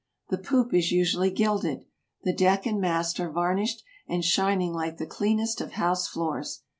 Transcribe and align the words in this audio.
The 0.29 0.39
poop 0.39 0.73
is 0.73 0.91
usually 0.91 1.29
gilded. 1.29 1.85
The 2.23 2.33
deck 2.33 2.65
and 2.65 2.81
mast 2.81 3.19
are 3.19 3.29
varnished 3.29 3.83
and 4.07 4.25
shining 4.25 4.73
like 4.73 4.97
the 4.97 5.05
cleanest 5.05 5.61
of 5.61 5.73
house 5.73 6.07
floors. 6.07 6.63